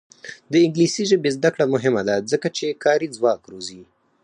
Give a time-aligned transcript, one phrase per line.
[0.51, 3.81] د انګلیسي ژبې زده کړه مهمه ده ځکه چې کاري ځواک روزي.